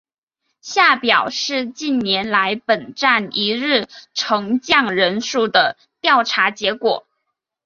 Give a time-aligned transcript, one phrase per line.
[0.61, 7.05] 下表是近年来本站一日乘降人数的调查结果。